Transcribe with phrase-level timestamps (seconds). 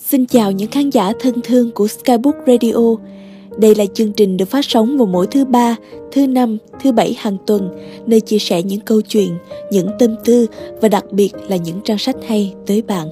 [0.00, 2.96] Xin chào những khán giả thân thương của Skybook Radio.
[3.56, 5.76] Đây là chương trình được phát sóng vào mỗi thứ ba,
[6.12, 7.70] thứ năm, thứ bảy hàng tuần,
[8.06, 9.38] nơi chia sẻ những câu chuyện,
[9.70, 10.46] những tâm tư
[10.80, 13.08] và đặc biệt là những trang sách hay tới bạn.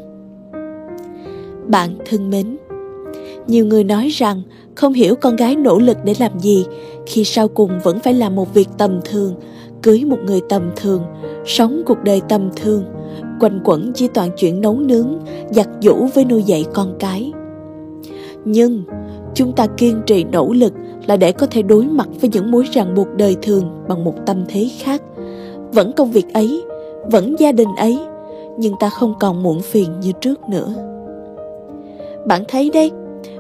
[1.67, 2.57] Bạn thân mến,
[3.47, 4.43] nhiều người nói rằng
[4.75, 6.67] không hiểu con gái nỗ lực để làm gì
[7.07, 9.35] khi sau cùng vẫn phải làm một việc tầm thường,
[9.83, 11.03] cưới một người tầm thường,
[11.47, 12.85] sống cuộc đời tầm thường,
[13.41, 15.19] quanh quẩn chỉ toàn chuyện nấu nướng,
[15.51, 17.33] giặt giũ với nuôi dạy con cái.
[18.45, 18.83] Nhưng
[19.35, 20.73] chúng ta kiên trì nỗ lực
[21.07, 24.15] là để có thể đối mặt với những mối ràng buộc đời thường bằng một
[24.27, 25.03] tâm thế khác.
[25.73, 26.63] Vẫn công việc ấy,
[27.11, 27.99] vẫn gia đình ấy,
[28.59, 30.75] nhưng ta không còn muộn phiền như trước nữa.
[32.27, 32.91] Bạn thấy đấy,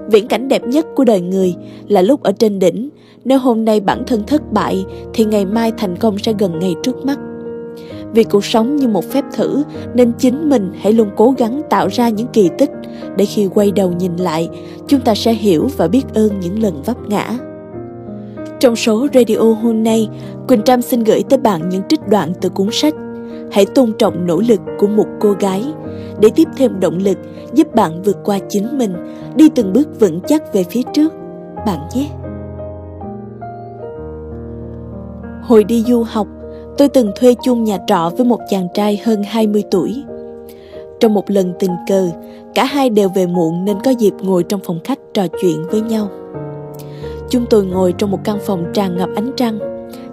[0.06, 1.54] viễn cảnh đẹp nhất của đời người
[1.88, 2.88] là lúc ở trên đỉnh.
[3.24, 6.74] Nếu hôm nay bản thân thất bại thì ngày mai thành công sẽ gần ngay
[6.82, 7.18] trước mắt.
[8.12, 9.62] Vì cuộc sống như một phép thử
[9.94, 12.70] nên chính mình hãy luôn cố gắng tạo ra những kỳ tích
[13.16, 14.48] để khi quay đầu nhìn lại,
[14.86, 17.38] chúng ta sẽ hiểu và biết ơn những lần vấp ngã.
[18.60, 20.08] Trong số radio hôm nay,
[20.48, 22.94] Quỳnh Trâm xin gửi tới bạn những trích đoạn từ cuốn sách
[23.52, 25.64] Hãy tôn trọng nỗ lực của một cô gái
[26.20, 27.18] để tiếp thêm động lực
[27.52, 28.94] giúp bạn vượt qua chính mình,
[29.36, 31.12] đi từng bước vững chắc về phía trước.
[31.66, 32.10] Bạn nhé!
[35.42, 36.26] Hồi đi du học,
[36.78, 40.04] tôi từng thuê chung nhà trọ với một chàng trai hơn 20 tuổi.
[41.00, 42.10] Trong một lần tình cờ,
[42.54, 45.80] cả hai đều về muộn nên có dịp ngồi trong phòng khách trò chuyện với
[45.80, 46.08] nhau.
[47.30, 49.58] Chúng tôi ngồi trong một căn phòng tràn ngập ánh trăng,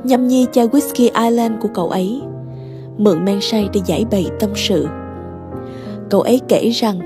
[0.03, 2.21] nhâm nhi chai whisky Island của cậu ấy,
[2.97, 4.87] mượn men say để giải bày tâm sự.
[6.09, 6.99] Cậu ấy kể rằng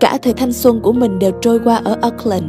[0.00, 2.44] cả thời thanh xuân của mình đều trôi qua ở Auckland.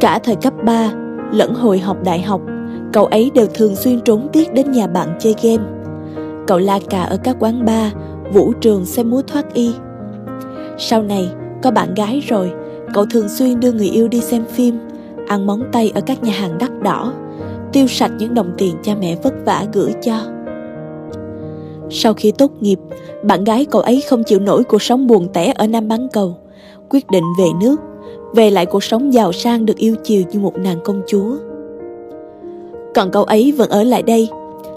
[0.00, 0.92] Cả thời cấp 3
[1.32, 2.40] lẫn hồi học đại học
[2.94, 5.64] Cậu ấy đều thường xuyên trốn tiết đến nhà bạn chơi game.
[6.46, 7.92] Cậu la cà ở các quán bar,
[8.32, 9.72] vũ trường xem múa thoát y.
[10.78, 11.28] Sau này,
[11.62, 12.52] có bạn gái rồi,
[12.94, 14.78] cậu thường xuyên đưa người yêu đi xem phim,
[15.28, 17.12] ăn món Tây ở các nhà hàng đắt đỏ,
[17.72, 20.20] tiêu sạch những đồng tiền cha mẹ vất vả gửi cho.
[21.90, 22.78] Sau khi tốt nghiệp,
[23.22, 26.36] bạn gái cậu ấy không chịu nổi cuộc sống buồn tẻ ở Nam Bán Cầu,
[26.90, 27.76] quyết định về nước,
[28.34, 31.36] về lại cuộc sống giàu sang được yêu chiều như một nàng công chúa.
[32.94, 34.28] Còn cậu ấy vẫn ở lại đây,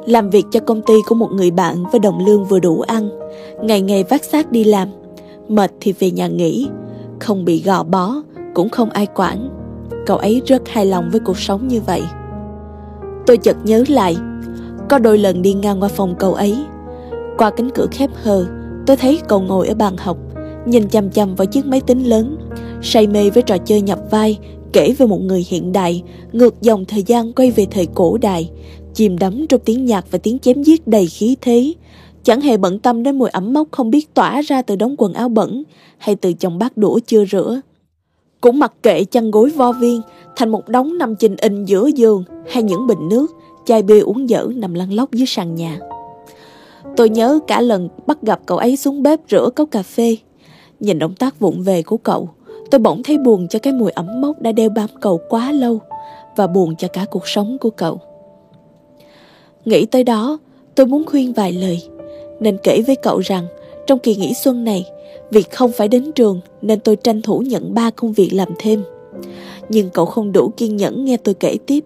[0.06, 3.10] làm việc cho công ty của một người bạn với đồng lương vừa đủ ăn,
[3.62, 4.90] ngày ngày vác xác đi làm,
[5.48, 6.68] mệt thì về nhà nghỉ,
[7.20, 8.16] không bị gò bó,
[8.54, 9.50] cũng không ai quản.
[10.06, 12.02] Cậu ấy rất hài lòng với cuộc sống như vậy.
[13.26, 14.18] Tôi chợt nhớ lại,
[14.90, 16.58] có đôi lần đi ngang qua phòng cậu ấy,
[17.38, 18.46] qua cánh cửa khép hờ,
[18.86, 20.18] tôi thấy cậu ngồi ở bàn học,
[20.66, 22.38] nhìn chăm chăm vào chiếc máy tính lớn,
[22.82, 24.40] say mê với trò chơi nhập vai
[24.78, 28.50] kể về một người hiện đại, ngược dòng thời gian quay về thời cổ đại,
[28.94, 31.74] chìm đắm trong tiếng nhạc và tiếng chém giết đầy khí thế,
[32.24, 35.14] chẳng hề bận tâm đến mùi ẩm mốc không biết tỏa ra từ đống quần
[35.14, 35.64] áo bẩn
[35.98, 37.62] hay từ chồng bát đũa chưa rửa.
[38.42, 40.02] Cũng mặc kệ chăn gối vo viên
[40.36, 43.32] thành một đống nằm trình in giữa giường hay những bình nước,
[43.66, 45.80] chai bia uống dở nằm lăn lóc dưới sàn nhà.
[46.98, 50.18] Tôi nhớ cả lần bắt gặp cậu ấy xuống bếp rửa cốc cà phê.
[50.80, 52.30] Nhìn động tác vụng về của cậu,
[52.72, 55.80] Tôi bỗng thấy buồn cho cái mùi ẩm mốc đã đeo bám cậu quá lâu
[56.36, 58.00] và buồn cho cả cuộc sống của cậu.
[59.66, 60.38] Nghĩ tới đó,
[60.76, 61.84] tôi muốn khuyên vài lời,
[62.40, 63.48] nên kể với cậu rằng
[63.88, 64.86] trong kỳ nghỉ xuân này,
[65.32, 68.84] việc không phải đến trường nên tôi tranh thủ nhận ba công việc làm thêm.
[69.70, 71.86] Nhưng cậu không đủ kiên nhẫn nghe tôi kể tiếp,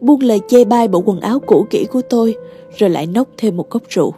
[0.00, 2.34] buông lời chê bai bộ quần áo cũ kỹ của tôi,
[2.76, 4.12] rồi lại nốc thêm một cốc rượu.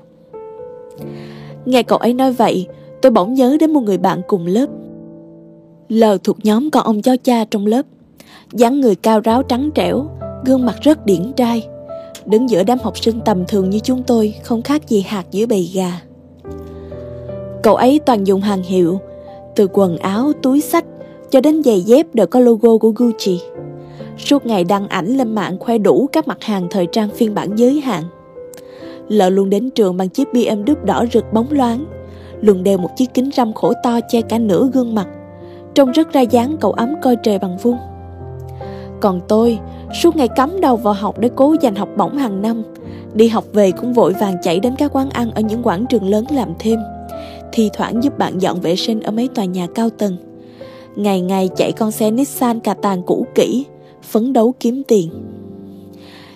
[1.65, 2.67] Nghe cậu ấy nói vậy,
[3.03, 4.67] tôi bỗng nhớ đến một người bạn cùng lớp
[5.91, 7.87] L thuộc nhóm con ông cháu cha trong lớp.
[8.53, 10.07] Dáng người cao ráo trắng trẻo
[10.45, 11.67] Gương mặt rất điển trai.
[12.27, 15.47] Đứng giữa đám học sinh tầm thường như chúng tôi Không khác gì hạt giữa
[15.47, 16.01] bầy gà.
[17.63, 19.01] Cậu ấy toàn dùng hàng hiệu
[19.57, 20.85] Từ quần áo, túi sách
[21.31, 23.41] Cho đến giày dép đều có logo của Gucci.
[24.19, 27.57] Suốt ngày đăng ảnh lên mạng khoe đủ các mặt hàng thời trang phiên bản
[27.57, 28.05] giới hạn.
[29.09, 31.85] Lợ luôn đến trường bằng chiếc BMW đỏ rực bóng loáng
[32.41, 35.09] Luôn đeo một chiếc kính râm khổ to che cả nửa gương mặt
[35.75, 37.77] trông rất ra dáng cậu ấm coi trời bằng vuông.
[39.01, 39.59] Còn tôi,
[40.03, 42.63] suốt ngày cắm đầu vào học để cố giành học bổng hàng năm,
[43.15, 46.09] đi học về cũng vội vàng chạy đến các quán ăn ở những quảng trường
[46.09, 46.79] lớn làm thêm,
[47.53, 50.17] thi thoảng giúp bạn dọn vệ sinh ở mấy tòa nhà cao tầng.
[50.97, 53.67] Ngày ngày chạy con xe Nissan cà tàng cũ kỹ,
[54.03, 55.11] phấn đấu kiếm tiền.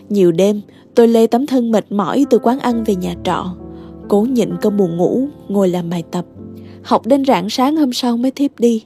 [0.09, 0.61] Nhiều đêm,
[0.95, 3.55] tôi lê tấm thân mệt mỏi từ quán ăn về nhà trọ,
[4.09, 6.25] cố nhịn cơn buồn ngủ, ngồi làm bài tập.
[6.83, 8.85] Học đến rạng sáng hôm sau mới thiếp đi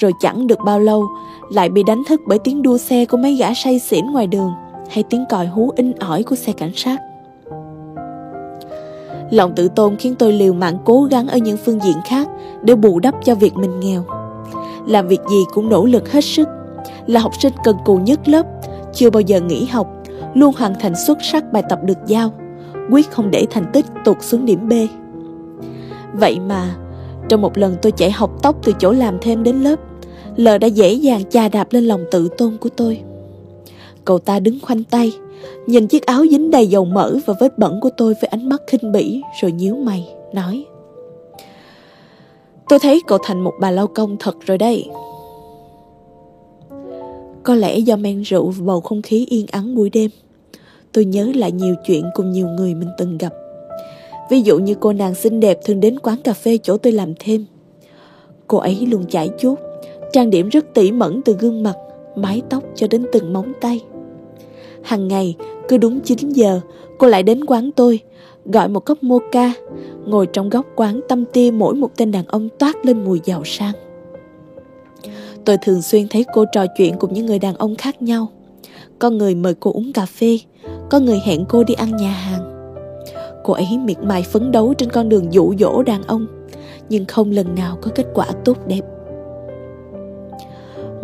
[0.00, 1.08] rồi chẳng được bao lâu
[1.50, 4.52] lại bị đánh thức bởi tiếng đua xe của mấy gã say xỉn ngoài đường
[4.90, 6.98] hay tiếng còi hú in ỏi của xe cảnh sát.
[9.30, 12.28] Lòng tự tôn khiến tôi liều mạng cố gắng ở những phương diện khác
[12.62, 14.04] để bù đắp cho việc mình nghèo.
[14.86, 16.48] Làm việc gì cũng nỗ lực hết sức,
[17.06, 18.46] là học sinh cần cù nhất lớp,
[18.94, 19.88] chưa bao giờ nghỉ học,
[20.34, 22.32] luôn hoàn thành xuất sắc bài tập được giao,
[22.90, 24.72] quyết không để thành tích tụt xuống điểm B.
[26.12, 26.76] Vậy mà,
[27.28, 29.76] trong một lần tôi chạy học tóc từ chỗ làm thêm đến lớp,
[30.36, 33.00] L đã dễ dàng chà đạp lên lòng tự tôn của tôi.
[34.04, 35.12] Cậu ta đứng khoanh tay,
[35.66, 38.62] nhìn chiếc áo dính đầy dầu mỡ và vết bẩn của tôi với ánh mắt
[38.66, 40.64] khinh bỉ rồi nhíu mày, nói
[42.68, 44.88] Tôi thấy cậu thành một bà lao công thật rồi đây.
[47.42, 50.10] Có lẽ do men rượu và bầu không khí yên ắng buổi đêm,
[50.92, 53.32] tôi nhớ lại nhiều chuyện cùng nhiều người mình từng gặp.
[54.30, 57.14] Ví dụ như cô nàng xinh đẹp thường đến quán cà phê chỗ tôi làm
[57.18, 57.46] thêm.
[58.46, 59.58] Cô ấy luôn chải chuốt,
[60.12, 61.74] trang điểm rất tỉ mẩn từ gương mặt,
[62.16, 63.84] mái tóc cho đến từng móng tay.
[64.82, 65.36] Hằng ngày,
[65.68, 66.60] cứ đúng 9 giờ,
[66.98, 68.00] cô lại đến quán tôi,
[68.44, 69.52] gọi một cốc mocha,
[70.06, 73.42] ngồi trong góc quán tâm tia mỗi một tên đàn ông toát lên mùi giàu
[73.44, 73.72] sang.
[75.44, 78.28] Tôi thường xuyên thấy cô trò chuyện cùng những người đàn ông khác nhau.
[78.98, 80.38] Có người mời cô uống cà phê,
[80.90, 82.52] có người hẹn cô đi ăn nhà hàng.
[83.44, 86.26] Cô ấy miệt mài phấn đấu trên con đường dụ dỗ đàn ông,
[86.88, 88.80] nhưng không lần nào có kết quả tốt đẹp.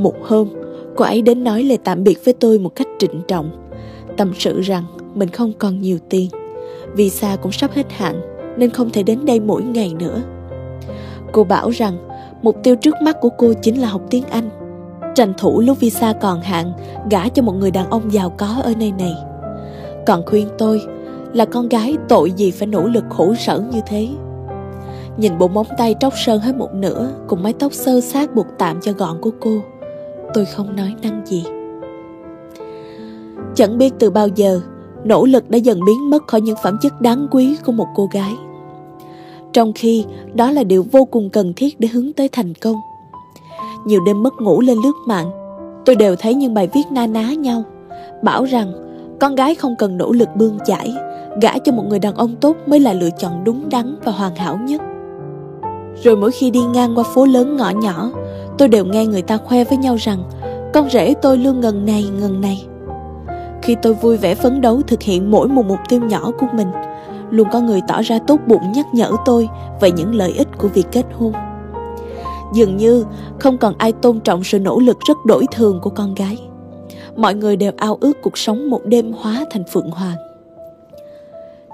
[0.03, 0.49] Một hôm,
[0.97, 3.71] cô ấy đến nói lời tạm biệt với tôi một cách trịnh trọng,
[4.17, 4.85] tâm sự rằng
[5.15, 6.31] mình không còn nhiều tiền,
[6.95, 8.21] visa cũng sắp hết hạn
[8.57, 10.23] nên không thể đến đây mỗi ngày nữa.
[11.33, 11.99] Cô bảo rằng
[12.43, 14.51] Mục tiêu trước mắt của cô chính là học tiếng Anh.
[15.15, 16.73] Tranh thủ lúc visa còn hạn,
[17.11, 19.15] gả cho một người đàn ông giàu có ở nơi này.
[20.07, 20.83] Còn khuyên tôi
[21.33, 24.09] là con gái tội gì phải nỗ lực khổ sở như thế.
[25.17, 28.47] Nhìn bộ móng tay tróc sơn hết một nửa cùng mái tóc sơ sát buộc
[28.59, 29.61] tạm cho gọn của cô,
[30.35, 31.45] tôi không nói năng gì.
[33.55, 34.61] Chẳng biết từ bao giờ,
[35.05, 38.09] nỗ lực đã dần biến mất khỏi những phẩm chất đáng quý của một cô
[38.13, 38.33] gái
[39.53, 42.77] trong khi đó là điều vô cùng cần thiết để hướng tới thành công.
[43.85, 45.31] Nhiều đêm mất ngủ lên lướt mạng,
[45.85, 47.63] tôi đều thấy những bài viết na ná nhau,
[48.23, 48.73] bảo rằng
[49.21, 50.95] con gái không cần nỗ lực bươn chải,
[51.43, 54.37] gả cho một người đàn ông tốt mới là lựa chọn đúng đắn và hoàn
[54.37, 54.81] hảo nhất.
[56.03, 58.11] Rồi mỗi khi đi ngang qua phố lớn ngõ nhỏ,
[58.59, 60.23] tôi đều nghe người ta khoe với nhau rằng
[60.75, 62.67] con rể tôi luôn ngần này ngần này.
[63.63, 66.69] Khi tôi vui vẻ phấn đấu thực hiện mỗi một mục tiêu nhỏ của mình,
[67.31, 69.49] luôn có người tỏ ra tốt bụng nhắc nhở tôi
[69.81, 71.33] về những lợi ích của việc kết hôn.
[72.55, 73.05] Dường như
[73.41, 76.39] không còn ai tôn trọng sự nỗ lực rất đổi thường của con gái.
[77.17, 80.17] Mọi người đều ao ước cuộc sống một đêm hóa thành phượng hoàng.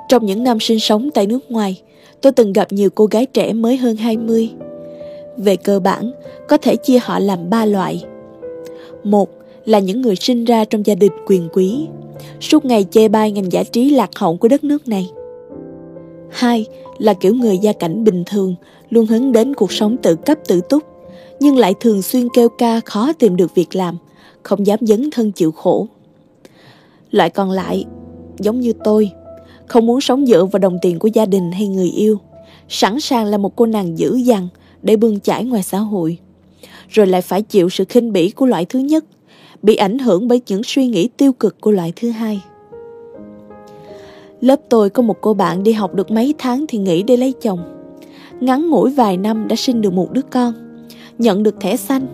[0.09, 1.83] Trong những năm sinh sống tại nước ngoài,
[2.21, 4.51] tôi từng gặp nhiều cô gái trẻ mới hơn 20.
[5.39, 6.13] Về cơ bản,
[6.49, 8.05] có thể chia họ làm ba loại.
[9.05, 9.29] Một
[9.65, 11.87] là những người sinh ra trong gia đình quyền quý,
[12.41, 15.11] suốt ngày chê bai ngành giải trí lạc hậu của đất nước này.
[16.31, 16.67] Hai
[16.99, 18.55] là kiểu người gia cảnh bình thường,
[18.91, 20.83] luôn hướng đến cuộc sống tự cấp tự túc,
[21.41, 23.99] nhưng lại thường xuyên kêu ca khó tìm được việc làm,
[24.43, 25.87] không dám dấn thân chịu khổ.
[27.11, 27.85] Loại còn lại,
[28.39, 29.11] giống như tôi,
[29.67, 32.19] không muốn sống dựa vào đồng tiền của gia đình hay người yêu,
[32.69, 34.49] sẵn sàng là một cô nàng dữ dằn
[34.83, 36.19] để bươn chải ngoài xã hội.
[36.89, 39.05] Rồi lại phải chịu sự khinh bỉ của loại thứ nhất,
[39.63, 42.43] bị ảnh hưởng bởi những suy nghĩ tiêu cực của loại thứ hai.
[44.41, 47.33] Lớp tôi có một cô bạn đi học được mấy tháng thì nghỉ để lấy
[47.33, 47.61] chồng.
[48.41, 50.53] Ngắn ngủi vài năm đã sinh được một đứa con,
[51.19, 52.07] nhận được thẻ xanh,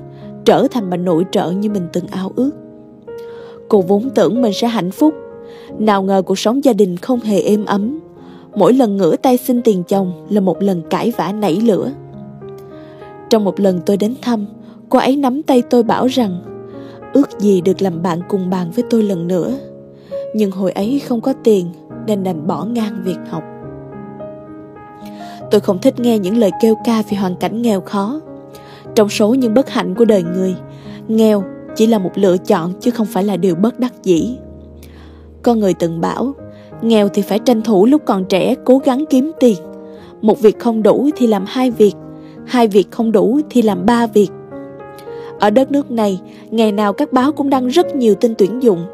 [0.45, 2.51] trở thành bà nội trợ như mình từng ao ước.
[3.69, 5.15] Cô vốn tưởng mình sẽ hạnh phúc,
[5.79, 8.01] nào ngờ cuộc sống gia đình không hề êm ấm.
[8.57, 11.91] Mỗi lần ngửa tay xin tiền chồng là một lần cãi vã nảy lửa.
[13.35, 14.47] Trong một lần tôi đến thăm,
[14.89, 16.43] cô ấy nắm tay tôi bảo rằng
[17.13, 19.53] ước gì được làm bạn cùng bàn với tôi lần nữa.
[20.35, 21.67] Nhưng hồi ấy không có tiền
[22.07, 23.43] nên đành bỏ ngang việc học.
[25.51, 28.21] Tôi không thích nghe những lời kêu ca vì hoàn cảnh nghèo khó.
[28.95, 30.55] Trong số những bất hạnh của đời người,
[31.09, 31.45] nghèo
[31.77, 34.37] chỉ là một lựa chọn chứ không phải là điều bất đắc dĩ.
[35.43, 36.33] Có người từng bảo,
[36.83, 39.57] nghèo thì phải tranh thủ lúc còn trẻ cố gắng kiếm tiền.
[40.21, 41.95] Một việc không đủ thì làm hai việc,
[42.47, 44.29] hai việc không đủ thì làm ba việc.
[45.41, 46.21] Ở đất nước này,
[46.51, 48.87] ngày nào các báo cũng đăng rất nhiều tin tuyển dụng,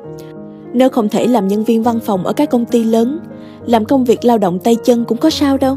[0.73, 3.19] nếu không thể làm nhân viên văn phòng ở các công ty lớn,
[3.67, 5.77] làm công việc lao động tay chân cũng có sao đâu.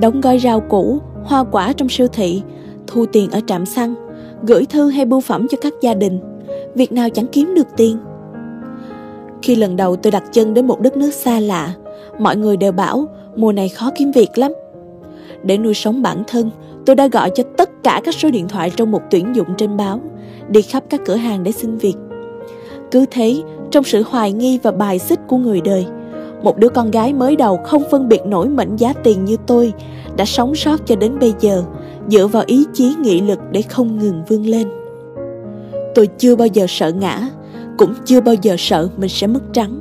[0.00, 2.42] Đóng gói rau củ, hoa quả trong siêu thị,
[2.86, 3.94] thu tiền ở trạm xăng,
[4.42, 6.20] gửi thư hay bưu phẩm cho các gia đình.
[6.74, 7.98] Việc nào chẳng kiếm được tiền.
[9.42, 11.74] Khi lần đầu tôi đặt chân đến một đất nước xa lạ,
[12.18, 13.06] mọi người đều bảo
[13.36, 14.52] mùa này khó kiếm việc lắm.
[15.42, 16.50] Để nuôi sống bản thân,
[16.86, 19.76] tôi đã gọi cho tất cả các số điện thoại trong một tuyển dụng trên
[19.76, 20.00] báo,
[20.48, 21.94] đi khắp các cửa hàng để xin việc.
[22.90, 25.86] Cứ thế, trong sự hoài nghi và bài xích của người đời,
[26.42, 29.72] một đứa con gái mới đầu không phân biệt nổi mệnh giá tiền như tôi
[30.16, 31.64] đã sống sót cho đến bây giờ
[32.08, 34.68] dựa vào ý chí nghị lực để không ngừng vươn lên.
[35.94, 37.28] Tôi chưa bao giờ sợ ngã
[37.78, 39.78] cũng chưa bao giờ sợ mình sẽ mất trắng.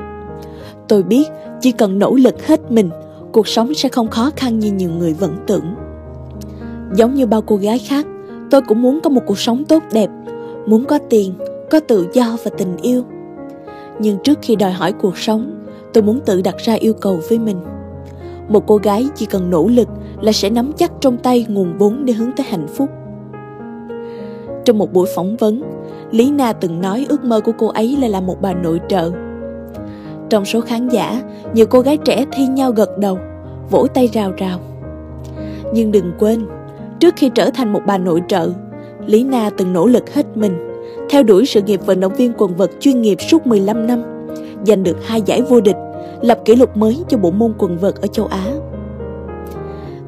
[0.87, 1.27] Tôi biết
[1.61, 2.89] chỉ cần nỗ lực hết mình
[3.31, 5.75] cuộc sống sẽ không khó khăn như nhiều người vẫn tưởng
[6.95, 8.05] giống như bao cô gái khác.
[8.51, 10.09] Tôi cũng muốn có một cuộc sống tốt đẹp,
[10.65, 11.33] muốn có tiền,
[11.69, 13.03] có tự do và tình yêu.
[13.99, 17.39] Nhưng trước khi đòi hỏi cuộc sống, tôi muốn tự đặt ra yêu cầu với
[17.39, 17.57] mình.
[18.47, 19.87] Một cô gái chỉ cần nỗ lực
[20.21, 22.89] là sẽ nắm chắc trong tay nguồn vốn để hướng tới hạnh phúc.
[24.65, 25.63] Trong một buổi phỏng vấn,
[26.11, 29.11] lý na từng nói ước mơ của cô ấy là làm một bà nội trợ.
[30.29, 31.21] Trong số khán giả,
[31.53, 33.17] nhiều cô gái trẻ thi nhau gật đầu,
[33.69, 34.59] vỗ tay rào rào.
[35.73, 36.45] Nhưng đừng quên
[37.01, 38.49] trước khi trở thành một bà nội trợ
[39.05, 40.67] lý na từng nỗ lực hết mình
[41.09, 44.03] theo đuổi sự nghiệp vận động viên quần vợt chuyên nghiệp suốt 15 năm
[44.65, 45.75] giành được hai giải vô địch
[46.21, 48.53] lập kỷ lục mới cho bộ môn quần vợt ở châu Á.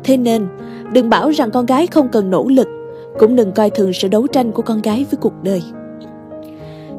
[0.04, 0.48] Thế nên,
[0.92, 2.68] đừng bảo rằng con gái không cần nỗ lực,
[3.20, 5.64] cũng đừng coi thường sự đấu tranh của con gái với cuộc đời.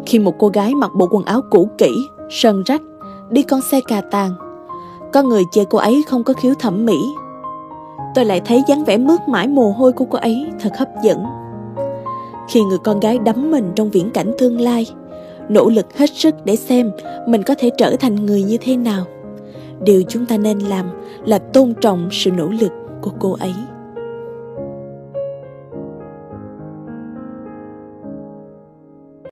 [0.06, 1.90] Khi một cô gái mặc bộ quần áo cũ kỹ,
[2.30, 2.82] sần rách,
[3.30, 4.34] đi con xe cà tàng,
[5.12, 6.96] có người chê cô ấy không có khiếu thẩm mỹ.
[8.14, 11.24] Tôi lại thấy dáng vẻ mướt mãi mồ hôi của cô ấy thật hấp dẫn.
[12.48, 14.86] Khi người con gái đắm mình trong viễn cảnh tương lai,
[15.48, 16.90] nỗ lực hết sức để xem
[17.26, 19.04] mình có thể trở thành người như thế nào
[19.80, 20.86] điều chúng ta nên làm
[21.24, 23.54] là tôn trọng sự nỗ lực của cô ấy